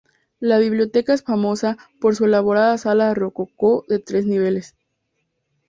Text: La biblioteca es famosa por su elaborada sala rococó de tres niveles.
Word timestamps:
La 0.39 0.57
biblioteca 0.57 1.13
es 1.13 1.21
famosa 1.21 1.77
por 1.99 2.15
su 2.15 2.25
elaborada 2.25 2.75
sala 2.79 3.13
rococó 3.13 3.85
de 3.87 3.99
tres 3.99 4.25
niveles. 4.25 4.75